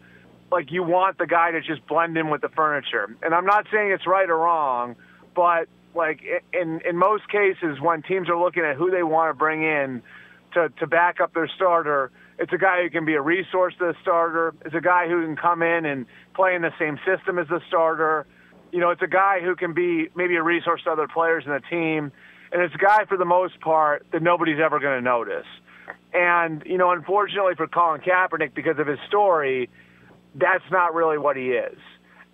[0.51, 3.16] like you want the guy to just blend in with the furniture.
[3.22, 4.94] And I'm not saying it's right or wrong,
[5.35, 6.21] but like
[6.53, 10.03] in in most cases, when teams are looking at who they want to bring in
[10.55, 13.87] to to back up their starter, it's a guy who can be a resource to
[13.87, 14.55] the starter.
[14.64, 17.61] It's a guy who can come in and play in the same system as the
[17.68, 18.27] starter.
[18.73, 21.53] You know, it's a guy who can be maybe a resource to other players in
[21.53, 22.11] the team,
[22.53, 25.47] and it's a guy for the most part that nobody's ever going to notice.
[26.14, 29.68] And you know, unfortunately for Colin Kaepernick, because of his story,
[30.35, 31.79] that's not really what he is.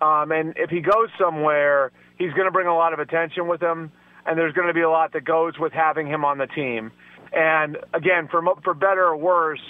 [0.01, 3.61] Um, and if he goes somewhere, he's going to bring a lot of attention with
[3.61, 3.91] him,
[4.25, 6.91] and there's going to be a lot that goes with having him on the team.
[7.33, 9.61] And again, for for better or worse,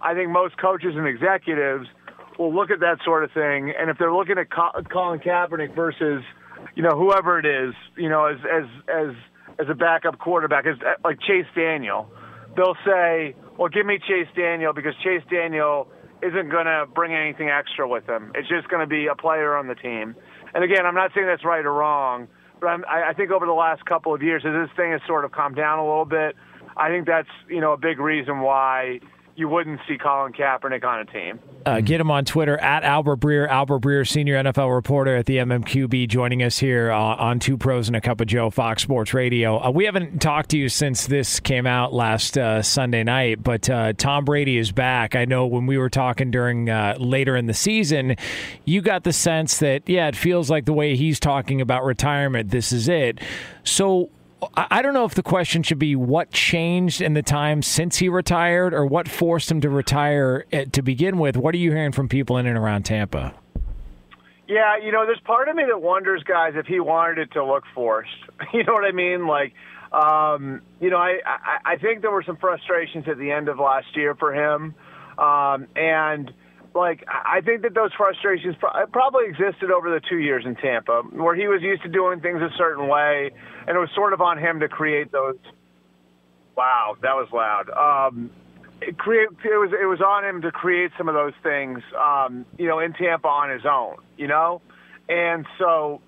[0.00, 1.88] I think most coaches and executives
[2.38, 6.22] will look at that sort of thing, and if they're looking at Colin Kaepernick versus,
[6.74, 9.14] you know, whoever it is, you know, as as as
[9.60, 12.08] as a backup quarterback, as like Chase Daniel,
[12.56, 15.88] they'll say, "Well, give me Chase Daniel because Chase Daniel
[16.22, 18.32] isn't going to bring anything extra with him.
[18.34, 20.16] It's just going to be a player on the team."
[20.54, 22.28] And again, I'm not saying that's right or wrong,
[22.60, 25.24] but I'm, I think over the last couple of years, as this thing has sort
[25.24, 26.36] of calmed down a little bit,
[26.76, 29.00] I think that's you know a big reason why
[29.36, 31.40] you wouldn't see Colin Kaepernick on a team.
[31.66, 33.48] Uh, get him on Twitter at Albert Breer.
[33.48, 37.88] Albert Breer, senior NFL reporter at the MMQB, joining us here uh, on Two Pros
[37.88, 39.58] and a Cup of Joe, Fox Sports Radio.
[39.58, 43.68] Uh, we haven't talked to you since this came out last uh, Sunday night, but
[43.70, 45.16] uh, Tom Brady is back.
[45.16, 48.16] I know when we were talking during uh, later in the season,
[48.64, 52.50] you got the sense that, yeah, it feels like the way he's talking about retirement,
[52.50, 53.20] this is it.
[53.64, 54.10] So,
[54.56, 58.08] I don't know if the question should be what changed in the time since he
[58.08, 61.36] retired or what forced him to retire eh, to begin with.
[61.36, 63.34] What are you hearing from people in and around Tampa?
[64.46, 67.44] Yeah, you know, there's part of me that wonders, guys, if he wanted it to
[67.44, 68.10] look forced.
[68.52, 69.26] You know what I mean?
[69.26, 69.54] Like,
[69.92, 73.58] um, you know, I, I I think there were some frustrations at the end of
[73.58, 74.74] last year for him,
[75.18, 76.32] um, and
[76.74, 78.56] like I think that those frustrations
[78.92, 82.40] probably existed over the two years in Tampa, where he was used to doing things
[82.42, 83.30] a certain way,
[83.66, 85.36] and it was sort of on him to create those.
[86.56, 87.70] Wow, that was loud.
[87.70, 88.30] Um,
[88.80, 92.44] it create it was it was on him to create some of those things, um,
[92.58, 94.60] you know, in Tampa on his own, you know,
[95.08, 96.00] and so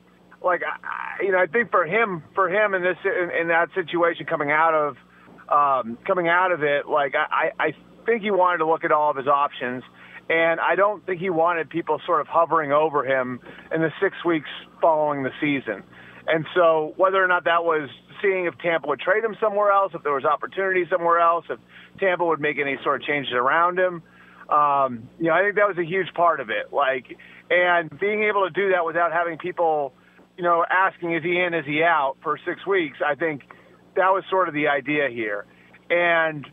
[0.43, 3.69] like I, you know, I think for him for him in this in, in that
[3.75, 4.97] situation coming out of
[5.49, 7.73] um, coming out of it, like I, I
[8.05, 9.85] think he wanted to look at all of his options
[10.29, 13.41] and I don't think he wanted people sort of hovering over him
[13.73, 14.49] in the six weeks
[14.81, 15.83] following the season.
[16.27, 17.89] And so, whether or not that was
[18.21, 21.61] seeing if Tampa would trade him somewhere else, if there was opportunity somewhere else, if
[22.01, 24.03] Tampa would make any sort of changes around him,
[24.49, 26.73] um, you know, I think that was a huge part of it.
[26.73, 27.17] Like,
[27.51, 29.93] and being able to do that without having people,
[30.37, 33.43] you know, asking is he in, is he out for six weeks, I think
[33.95, 35.47] that was sort of the idea here.
[35.91, 36.47] And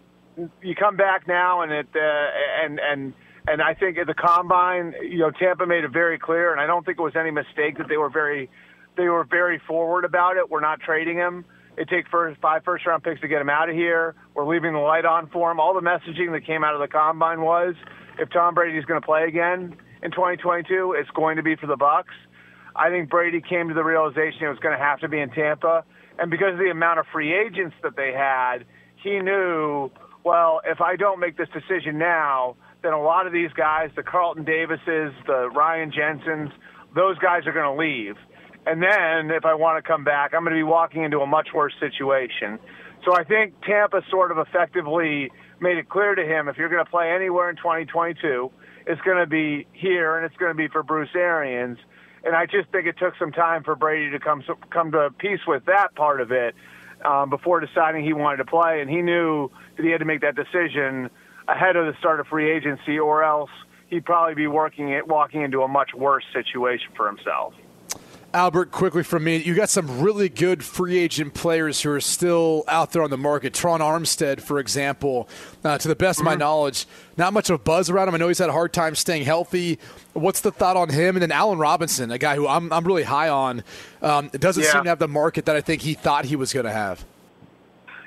[0.61, 3.13] you come back now, and it, uh, and and
[3.47, 6.67] and I think at the combine, you know, Tampa made it very clear, and I
[6.67, 8.49] don't think it was any mistake that they were very,
[8.95, 10.49] they were very forward about it.
[10.49, 11.45] We're not trading him.
[11.75, 14.15] It takes first five first round picks to get him out of here.
[14.33, 15.59] We're leaving the light on for him.
[15.59, 17.75] All the messaging that came out of the combine was,
[18.19, 21.67] if Tom Brady is going to play again in 2022, it's going to be for
[21.67, 22.13] the Bucs.
[22.75, 25.29] I think Brady came to the realization it was going to have to be in
[25.31, 25.83] Tampa,
[26.17, 28.65] and because of the amount of free agents that they had,
[29.03, 29.91] he knew,
[30.23, 34.03] well, if I don't make this decision now, then a lot of these guys, the
[34.03, 36.51] Carlton Davises, the Ryan Jensens,
[36.95, 38.15] those guys are going to leave.
[38.65, 41.27] And then if I want to come back, I'm going to be walking into a
[41.27, 42.59] much worse situation.
[43.05, 46.83] So I think Tampa sort of effectively made it clear to him if you're going
[46.83, 48.51] to play anywhere in 2022,
[48.87, 51.77] it's going to be here and it's going to be for Bruce Arians.
[52.23, 55.41] and I just think it took some time for Brady to come come to peace
[55.45, 56.55] with that part of it
[57.05, 60.21] um, before deciding he wanted to play, and he knew that he had to make
[60.21, 61.09] that decision
[61.47, 63.49] ahead of the start of free agency, or else
[63.89, 67.53] he'd probably be working it walking into a much worse situation for himself.
[68.33, 72.63] Albert, quickly from me, you got some really good free agent players who are still
[72.67, 73.53] out there on the market.
[73.53, 75.29] Tron Armstead, for example,
[75.63, 78.15] uh, to the best of my knowledge, not much of a buzz around him.
[78.15, 79.77] I know he's had a hard time staying healthy.
[80.13, 81.15] What's the thought on him?
[81.15, 83.63] And then Allen Robinson, a guy who I'm, I'm really high on,
[84.01, 84.71] um, doesn't Yeah.
[84.71, 87.05] seem to have the market that I think he thought he was going to have.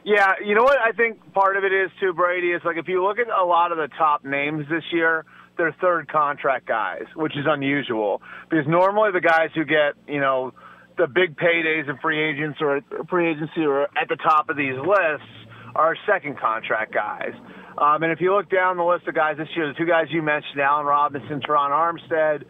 [0.03, 2.89] Yeah, you know what I think part of it is too, Brady, is like if
[2.89, 5.25] you look at a lot of the top names this year,
[5.57, 8.23] they're third contract guys, which is unusual.
[8.49, 10.53] Because normally the guys who get, you know,
[10.97, 14.77] the big paydays in free agents or free agency or at the top of these
[14.77, 15.29] lists
[15.75, 17.33] are second contract guys.
[17.79, 20.07] Um, and if you look down the list of guys this year, the two guys
[20.11, 22.45] you mentioned, Allen Robinson, Terron Armstead,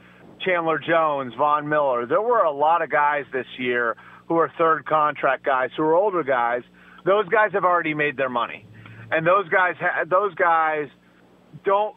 [0.44, 3.96] Chandler Jones, Von Miller, there were a lot of guys this year
[4.28, 6.62] who are third contract guys, who are older guys.
[7.04, 8.66] Those guys have already made their money,
[9.10, 10.88] and those guys, ha- those guys,
[11.64, 11.96] don't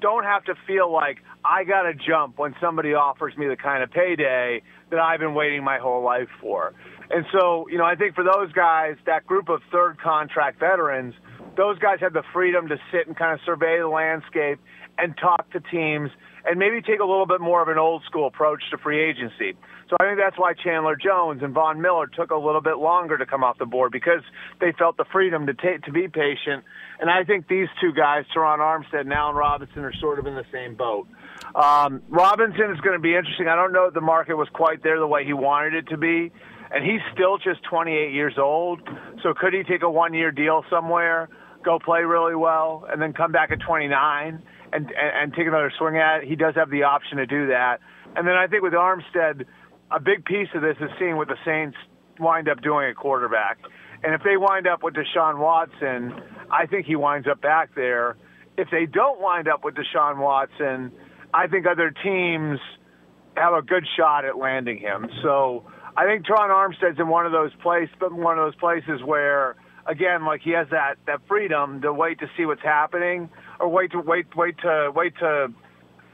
[0.00, 3.82] don't have to feel like I got to jump when somebody offers me the kind
[3.82, 6.74] of payday that I've been waiting my whole life for.
[7.10, 11.14] And so, you know, I think for those guys, that group of third contract veterans,
[11.56, 14.58] those guys have the freedom to sit and kind of survey the landscape
[14.98, 16.10] and talk to teams
[16.44, 19.56] and maybe take a little bit more of an old school approach to free agency.
[19.88, 23.16] So I think that's why Chandler Jones and Von Miller took a little bit longer
[23.18, 24.22] to come off the board because
[24.60, 26.64] they felt the freedom to take to be patient.
[26.98, 30.34] And I think these two guys, Terron Armstead and Allen Robinson, are sort of in
[30.34, 31.06] the same boat.
[31.54, 33.46] Um, Robinson is going to be interesting.
[33.46, 35.96] I don't know if the market was quite there the way he wanted it to
[35.96, 36.32] be,
[36.74, 38.80] and he's still just 28 years old.
[39.22, 41.28] So could he take a one-year deal somewhere,
[41.64, 45.72] go play really well, and then come back at 29 and, and and take another
[45.78, 46.28] swing at it?
[46.28, 47.78] He does have the option to do that.
[48.16, 49.44] And then I think with Armstead,
[49.90, 51.76] a big piece of this is seeing what the Saints
[52.18, 53.58] wind up doing at quarterback.
[54.02, 56.14] And if they wind up with Deshaun Watson,
[56.50, 58.16] I think he winds up back there.
[58.56, 60.92] If they don't wind up with Deshaun Watson,
[61.32, 62.58] I think other teams
[63.36, 65.08] have a good shot at landing him.
[65.22, 65.64] So
[65.96, 69.56] I think Terron Armstead's in one of those places, but one of those places where,
[69.86, 73.28] again, like he has that that freedom to wait to see what's happening,
[73.60, 75.52] or wait to wait wait to wait to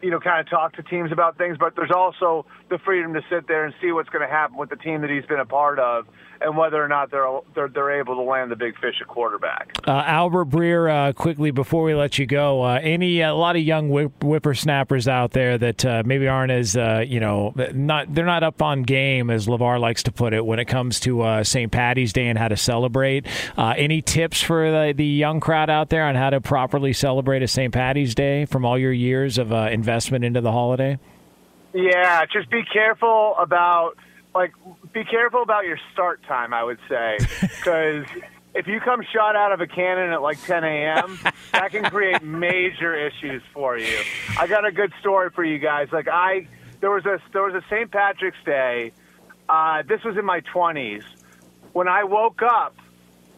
[0.03, 3.21] you know, kind of talk to teams about things, but there's also the freedom to
[3.31, 5.47] sit there and see what's going to happen with the team that he's been a
[5.47, 6.07] part of,
[6.45, 9.73] and whether or not they're they're, they're able to land the big fish at quarterback.
[9.87, 13.63] Uh, Albert Breer, uh, quickly before we let you go, uh, any a lot of
[13.63, 18.27] young whip, whippersnappers out there that uh, maybe aren't as uh, you know not they're
[18.27, 21.45] not up on game as LaVar likes to put it when it comes to uh,
[21.45, 21.71] St.
[21.71, 23.27] Patty's Day and how to celebrate.
[23.57, 27.43] Uh, any tips for the, the young crowd out there on how to properly celebrate
[27.43, 27.73] a St.
[27.73, 30.99] Patty's Day from all your years of uh, investment into the holiday?
[31.75, 33.97] Yeah, just be careful about
[34.35, 34.53] like
[34.93, 36.55] be careful about your start time.
[36.55, 38.05] I would say because
[38.55, 41.19] if you come shot out of a cannon at like 10 a.m.,
[41.53, 43.99] that can create major issues for you.
[44.39, 45.89] I got a good story for you guys.
[45.93, 46.49] Like I,
[46.81, 47.91] there was a there was a St.
[47.91, 48.93] Patrick's Day.
[49.49, 51.05] Uh, this was in my 20s
[51.73, 52.77] when I woke up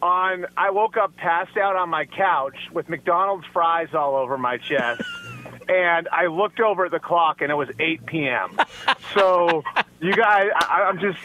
[0.02, 4.58] on I woke up passed out on my couch with McDonald's fries all over my
[4.58, 5.02] chest.
[5.66, 8.58] And I looked over at the clock, and it was 8 p.m.
[9.14, 9.64] So,
[10.04, 11.18] you guys, I, I'm just,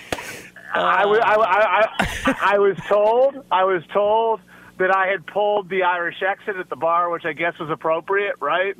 [0.73, 4.39] I, I, I, I, I was told, I was told
[4.77, 8.35] that I had pulled the Irish exit at the bar, which I guess was appropriate,
[8.39, 8.75] right?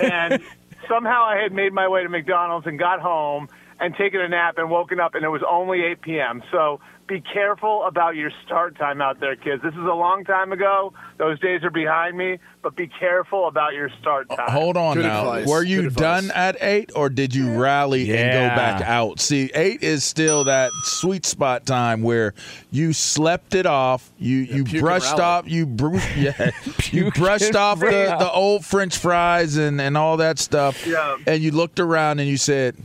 [0.00, 0.42] and
[0.88, 4.56] somehow I had made my way to McDonald's and got home and taken a nap
[4.56, 6.42] and woken up, and it was only 8 p.m.
[6.50, 9.62] So be careful about your start time out there, kids.
[9.62, 10.92] This is a long time ago.
[11.18, 14.50] Those days are behind me, but be careful about your start time.
[14.50, 15.44] Hold on now.
[15.44, 19.20] Were you done at eight, or did you rally and go back out?
[19.20, 22.32] See, eight is still that sweet spot time where
[22.70, 24.10] you slept it off.
[24.18, 25.48] You you brushed off.
[25.48, 26.50] You bru- yeah,
[26.90, 30.86] you brushed off the, the old French fries and and all that stuff.
[30.86, 31.16] Yeah.
[31.26, 32.76] And you looked around and you said,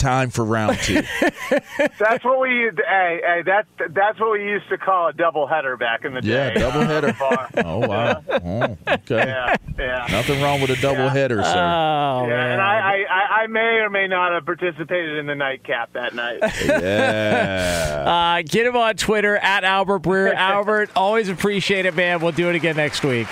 [0.00, 1.02] "Time for round two.
[1.98, 2.78] That's what we used.
[2.78, 6.22] Hey, hey, that that's what we used to call a double header back in the
[6.22, 6.60] yeah, day.
[6.60, 7.14] double header.
[7.56, 8.22] Oh wow.
[8.28, 9.26] Oh, okay.
[9.26, 10.06] Yeah, yeah.
[10.10, 11.50] Nothing wrong with a double header, sir.
[11.50, 15.34] Oh, yeah, and I, I, I, I may or may not have participated in the
[15.34, 16.38] nightcap that night.
[16.64, 18.38] yeah.
[18.38, 20.34] Uh, get him on Twitter at Albert Breer.
[20.34, 22.20] Albert, always appreciate it, man.
[22.20, 23.28] We'll do it again next week.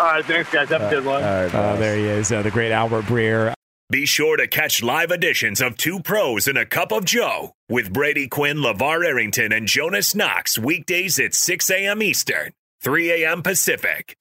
[0.00, 0.68] All right, thanks, guys.
[0.70, 1.22] Have a good one.
[1.22, 3.54] Oh, there he is, uh, the great Albert Breer.
[3.92, 7.92] Be sure to catch live editions of Two Pros and a Cup of Joe with
[7.92, 12.02] Brady Quinn, LaVar Arrington, and Jonas Knox weekdays at 6 a.m.
[12.02, 13.42] Eastern, 3 a.m.
[13.42, 14.16] Pacific.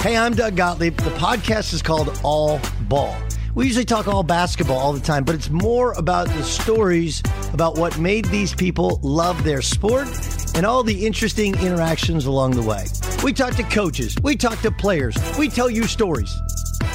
[0.00, 0.96] Hey, I'm Doug Gottlieb.
[0.98, 3.20] The podcast is called All Ball.
[3.56, 7.20] We usually talk all basketball all the time, but it's more about the stories
[7.52, 10.06] about what made these people love their sport
[10.54, 12.84] and all the interesting interactions along the way.
[13.24, 16.32] We talk to coaches, we talk to players, we tell you stories.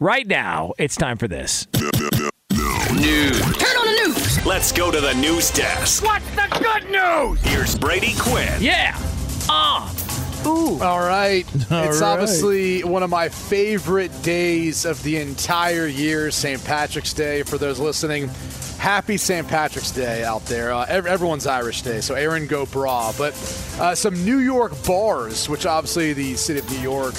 [0.00, 1.68] Right now, it's time for this.
[1.72, 3.40] News.
[3.40, 4.44] Turn on the news.
[4.46, 6.04] Let's go to the news desk.
[6.04, 7.40] What's the good news?
[7.42, 8.60] Here's Brady Quinn.
[8.60, 8.92] Yeah.
[9.48, 9.92] Ah.
[10.46, 10.80] Ooh.
[10.82, 11.44] All right.
[11.70, 12.12] All it's right.
[12.12, 16.62] obviously one of my favorite days of the entire year, St.
[16.64, 17.42] Patrick's Day.
[17.44, 18.28] For those listening,
[18.78, 19.46] happy St.
[19.46, 20.72] Patrick's Day out there.
[20.72, 23.16] Uh, ev- everyone's Irish Day, so Erin go bragh.
[23.16, 23.32] But
[23.80, 27.14] uh, some New York bars, which obviously the city of New York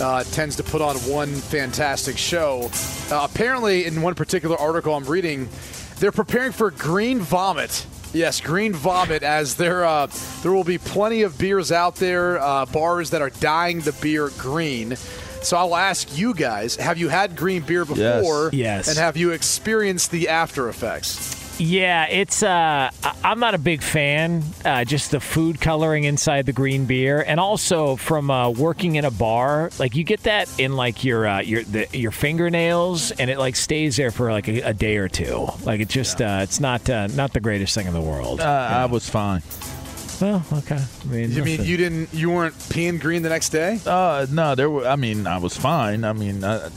[0.00, 2.70] uh, tends to put on one fantastic show.
[3.10, 5.48] Uh, apparently, in one particular article I'm reading,
[5.98, 7.86] they're preparing for green vomit.
[8.12, 10.08] Yes, green vomit, as there uh,
[10.42, 14.30] there will be plenty of beers out there, uh, bars that are dyeing the beer
[14.38, 14.96] green.
[15.42, 18.50] So I'll ask you guys: Have you had green beer before?
[18.52, 18.88] Yes.
[18.88, 21.38] And have you experienced the after effects?
[21.58, 22.42] Yeah, it's.
[22.42, 22.90] Uh,
[23.22, 24.42] I'm not a big fan.
[24.64, 29.04] Uh, just the food coloring inside the green beer, and also from uh, working in
[29.04, 33.28] a bar, like you get that in like your uh, your the, your fingernails, and
[33.28, 35.48] it like stays there for like a, a day or two.
[35.64, 38.40] Like it just, uh, it's not uh, not the greatest thing in the world.
[38.40, 39.42] Uh, I was fine.
[40.22, 40.76] Oh, okay.
[40.76, 42.12] I mean, You mean you didn't?
[42.12, 43.80] You weren't peeing green the next day?
[43.84, 44.86] Uh, no, there were.
[44.86, 46.04] I mean, I was fine.
[46.04, 46.70] I mean, uh,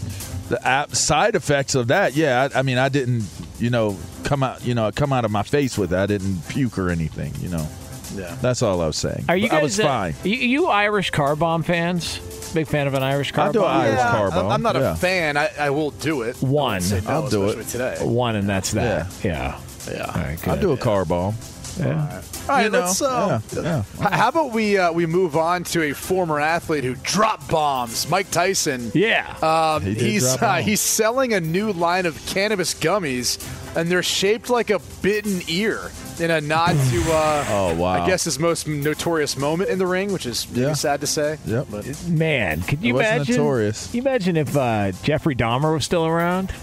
[0.49, 2.15] the app, side effects of that.
[2.15, 3.23] Yeah, I, I mean, I didn't,
[3.59, 5.97] you know, come out, you know, come out of my face with it.
[5.97, 7.33] I didn't puke or anything.
[7.39, 7.67] You know.
[8.15, 8.35] Yeah.
[8.41, 9.25] That's all I was saying.
[9.27, 9.59] Are you guys?
[9.59, 10.15] I was uh, fine.
[10.23, 12.19] you, you Irish car bomb fans?
[12.53, 13.71] Big fan of an Irish car I do bomb?
[13.75, 14.51] an Irish Yeah, car I- bomb.
[14.51, 14.93] I'm not yeah.
[14.93, 15.37] a fan.
[15.37, 16.35] I, I will do it.
[16.37, 16.87] One.
[16.89, 17.65] no, I'll do it.
[17.67, 17.97] today.
[18.01, 19.11] One, and that's that.
[19.23, 19.59] Yeah.
[19.89, 20.05] Yeah.
[20.05, 21.35] All right, I'll do a car bomb.
[21.79, 22.21] Yeah.
[22.43, 23.01] All right, You know, let's.
[23.01, 23.83] Uh, yeah, yeah.
[24.01, 28.09] h- How about we uh, we move on to a former athlete who dropped bombs,
[28.09, 28.91] Mike Tyson.
[28.93, 29.35] Yeah.
[29.41, 33.37] Um, He he's uh, he's selling a new line of cannabis gummies,
[33.75, 38.03] and they're shaped like a bitten ear in a nod to uh, Oh, wow.
[38.03, 40.73] I guess his most notorious moment in the ring, which is maybe Yeah.
[40.73, 41.37] sad to say.
[41.45, 41.67] Yep.
[42.07, 43.35] Man, could you It imagine?
[43.35, 43.91] notorious.
[43.95, 46.53] You imagine if uh, Jeffrey Dahmer was still around?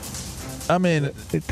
[0.71, 1.11] I mean,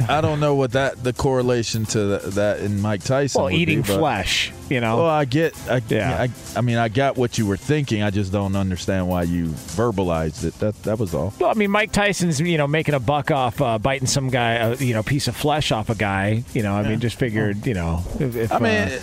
[0.08, 3.42] I don't know what that the correlation to that, that in Mike Tyson.
[3.42, 4.98] Well, eating be, flesh, you know.
[4.98, 5.56] Well, I get.
[5.68, 6.22] I, Yeah.
[6.22, 8.04] I, I mean, I got what you were thinking.
[8.04, 10.56] I just don't understand why you verbalized it.
[10.60, 11.34] That that was all.
[11.40, 14.58] Well, I mean, Mike Tyson's you know making a buck off uh, biting some guy,
[14.58, 16.44] uh, you know, piece of flesh off a guy.
[16.54, 19.00] You know, I mean, just figured, you know, if, if, I mean, uh,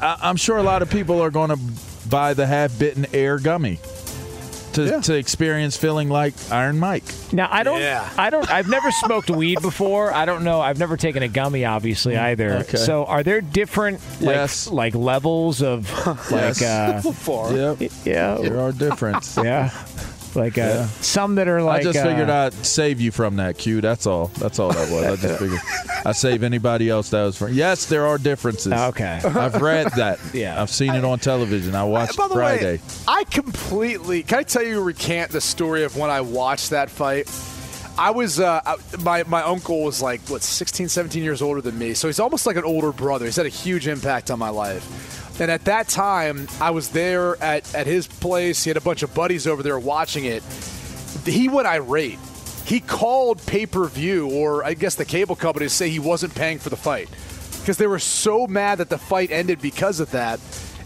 [0.00, 1.58] I, I'm sure a lot of people are going to
[2.08, 3.78] buy the half-bitten air gummy
[4.86, 7.04] to to experience feeling like Iron Mike.
[7.32, 8.08] now I don't, Yeah.
[8.16, 10.12] I don't, I've never smoked weed before.
[10.12, 10.60] I don't know.
[10.60, 12.54] I've never taken a gummy, obviously, either.
[12.58, 12.76] Okay.
[12.78, 14.68] So, are there different, like, Yes.
[14.68, 15.90] like levels of,
[16.30, 17.52] like, uh, Far.
[17.54, 17.90] Yep.
[18.04, 19.36] yeah, There are difference.
[19.36, 19.70] yeah,
[20.36, 20.86] like uh, Yeah.
[21.00, 21.80] some that are like.
[21.80, 23.80] I just figured uh, I'd save you from that, Q.
[23.80, 24.28] That's all.
[24.38, 25.04] That's all that was.
[25.04, 25.60] I just figured
[26.04, 27.52] I save anybody else that was from.
[27.52, 28.72] Yes, there are differences.
[28.72, 29.20] Okay.
[29.24, 30.18] I've read that.
[30.34, 30.60] Yeah.
[30.60, 31.74] I've seen it on television.
[31.74, 32.76] I watched By the Friday.
[32.76, 34.22] way, I completely.
[34.22, 37.28] Can I tell you recant the story of when I watched that fight?
[37.98, 38.60] I was uh,
[39.00, 42.46] my my uncle was like what 16, 17 years older than me, so he's almost
[42.46, 43.24] like an older brother.
[43.24, 45.17] He's had a huge impact on my life.
[45.40, 48.64] And at that time, I was there at, at his place.
[48.64, 50.42] He had a bunch of buddies over there watching it.
[51.24, 52.18] He went irate.
[52.64, 56.34] He called pay per view, or I guess the cable company, to say he wasn't
[56.34, 57.08] paying for the fight
[57.60, 60.40] because they were so mad that the fight ended because of that.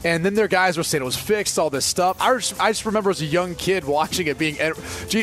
[0.05, 2.17] And then their guys were saying it was fixed, all this stuff.
[2.21, 4.57] I just, I just remember as a young kid watching it, being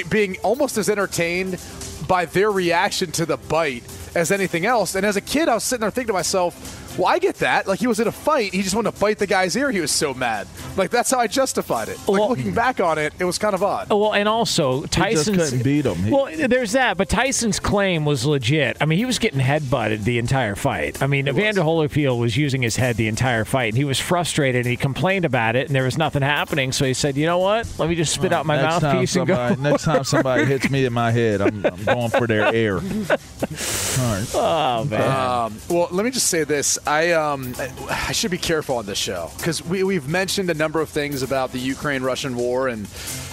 [0.10, 1.62] being almost as entertained
[2.08, 3.84] by their reaction to the bite
[4.16, 4.96] as anything else.
[4.96, 7.68] And as a kid, I was sitting there thinking to myself, well, I get that.
[7.68, 9.72] Like he was in a fight, he just wanted to bite the guy's ear.
[9.72, 10.48] He was so mad.
[10.78, 11.98] Like that's how I justified it.
[12.08, 13.88] Like looking back on it, it was kind of odd.
[13.90, 15.96] Oh, Well, and also Tyson couldn't beat him.
[15.96, 18.78] He- well, there's that, but Tyson's claim was legit.
[18.82, 21.02] I mean, he was getting headbutted the entire fight.
[21.02, 24.66] I mean, Evander Holyfield was using his head the entire fight, and he was frustrated.
[24.66, 26.72] and He complained about it, and there was nothing happening.
[26.72, 27.68] So he said, "You know what?
[27.78, 30.70] Let me just spit out my next time mouthpiece and go." next time somebody hits
[30.70, 32.76] me in my head, I'm, I'm going for their air.
[32.80, 34.28] All right.
[34.36, 37.54] oh man, Um, well, let me just say this: I um,
[37.90, 41.22] I should be careful on this show because we we've mentioned a number of things
[41.22, 42.88] about the Ukraine-Russian war, and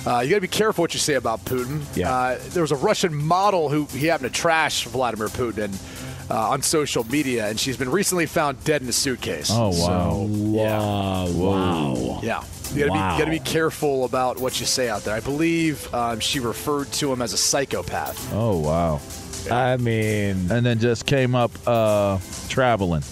[0.07, 1.81] uh, you got to be careful what you say about Putin.
[1.97, 2.13] Yeah.
[2.15, 5.73] Uh, there was a Russian model who he happened to trash Vladimir Putin
[6.31, 9.49] uh, on social media, and she's been recently found dead in a suitcase.
[9.51, 9.73] Oh wow.
[9.75, 12.21] So, wow, wow.
[12.23, 12.45] yeah.
[12.75, 13.09] You gotta, Wow.
[13.09, 15.15] be, you gotta be careful about what you say out there.
[15.15, 18.33] I believe um, she referred to him as a psychopath.
[18.35, 19.01] Oh wow.
[19.51, 23.03] I mean, And then just came up uh, traveling.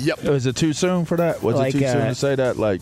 [0.00, 0.24] Yep.
[0.24, 1.42] Was it too soon for that?
[1.42, 2.56] Was Like, it too soon uh, to say that?
[2.56, 2.80] Like,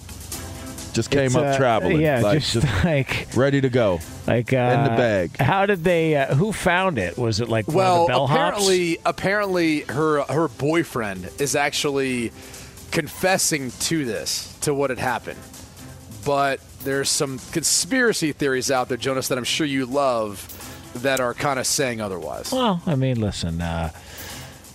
[0.92, 2.00] just came up uh, traveling.
[2.00, 4.00] Yeah, like, just, like ready to go.
[4.26, 5.36] like uh, In the bag.
[5.38, 6.16] How did they?
[6.16, 7.16] Uh, who found it?
[7.18, 12.32] Was it like one of Well, the apparently, apparently, her her boyfriend is actually
[12.90, 15.38] confessing to this, to what had happened.
[16.24, 20.46] But there's some conspiracy theories out there, Jonas, that I'm sure you love,
[21.02, 22.50] that are kind of saying otherwise.
[22.52, 23.60] Well, I mean, listen.
[23.60, 23.90] Uh,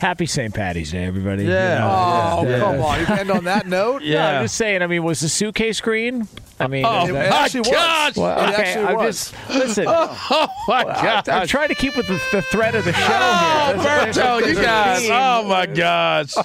[0.04, 0.54] happy St.
[0.54, 1.46] Patty's Day, everybody.
[1.46, 2.36] Yeah.
[2.38, 2.60] Oh, Yeah.
[2.60, 3.00] come on!
[3.00, 4.02] You end on that note.
[4.14, 4.82] Yeah, I'm just saying.
[4.82, 6.28] I mean, was the suitcase green?
[6.60, 7.70] I mean, Oh, is It that- actually was.
[7.72, 8.16] gosh!
[8.18, 9.32] Well, It okay, actually I'm was.
[9.32, 9.86] just listen.
[9.88, 11.30] Oh my I'm, god!
[11.30, 13.78] I'm trying to keep with the, the thread of the show Oh, here.
[13.84, 15.10] There's- there's Berto, you guys!
[15.10, 16.34] Oh my gosh!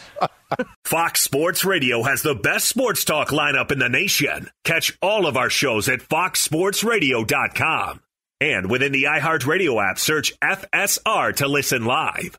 [0.85, 4.49] Fox Sports Radio has the best sports talk lineup in the nation.
[4.65, 8.01] Catch all of our shows at foxsportsradio.com.
[8.41, 12.39] And within the iHeartRadio app, search FSR to listen live.